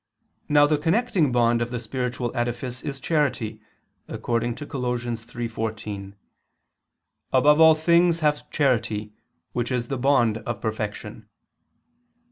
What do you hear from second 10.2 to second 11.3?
of perfection."